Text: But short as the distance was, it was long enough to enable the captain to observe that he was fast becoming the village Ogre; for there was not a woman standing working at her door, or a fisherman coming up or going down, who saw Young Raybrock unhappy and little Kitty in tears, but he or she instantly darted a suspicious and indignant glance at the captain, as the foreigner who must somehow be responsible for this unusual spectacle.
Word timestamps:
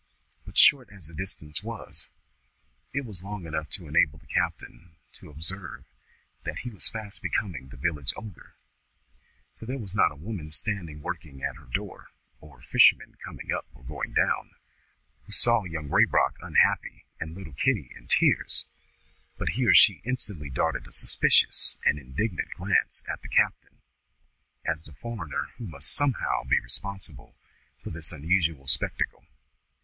But 0.47 0.57
short 0.57 0.89
as 0.89 1.05
the 1.05 1.13
distance 1.13 1.61
was, 1.61 2.07
it 2.91 3.05
was 3.05 3.21
long 3.23 3.45
enough 3.45 3.69
to 3.69 3.87
enable 3.87 4.17
the 4.17 4.25
captain 4.25 4.95
to 5.13 5.29
observe 5.29 5.85
that 6.43 6.57
he 6.65 6.71
was 6.71 6.89
fast 6.89 7.21
becoming 7.21 7.67
the 7.69 7.77
village 7.77 8.11
Ogre; 8.17 8.55
for 9.57 9.67
there 9.67 9.77
was 9.77 9.93
not 9.93 10.11
a 10.11 10.15
woman 10.15 10.49
standing 10.49 11.01
working 11.03 11.43
at 11.43 11.57
her 11.57 11.67
door, 11.71 12.07
or 12.39 12.61
a 12.61 12.63
fisherman 12.63 13.15
coming 13.23 13.51
up 13.51 13.67
or 13.75 13.83
going 13.83 14.11
down, 14.13 14.55
who 15.27 15.31
saw 15.33 15.65
Young 15.65 15.87
Raybrock 15.87 16.33
unhappy 16.41 17.05
and 17.19 17.35
little 17.35 17.53
Kitty 17.53 17.91
in 17.95 18.07
tears, 18.07 18.65
but 19.37 19.49
he 19.49 19.67
or 19.67 19.75
she 19.75 20.01
instantly 20.03 20.49
darted 20.49 20.87
a 20.87 20.91
suspicious 20.91 21.77
and 21.85 21.99
indignant 21.99 22.49
glance 22.55 23.03
at 23.07 23.21
the 23.21 23.27
captain, 23.29 23.83
as 24.65 24.83
the 24.83 24.93
foreigner 24.93 25.49
who 25.59 25.67
must 25.67 25.93
somehow 25.93 26.43
be 26.43 26.59
responsible 26.59 27.35
for 27.83 27.91
this 27.91 28.11
unusual 28.11 28.67
spectacle. 28.67 29.25